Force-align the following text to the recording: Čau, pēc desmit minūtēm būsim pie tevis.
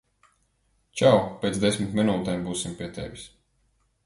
Čau, 1.01 1.11
pēc 1.43 1.59
desmit 1.67 1.93
minūtēm 2.01 2.49
būsim 2.49 2.75
pie 2.81 2.93
tevis. 2.97 3.29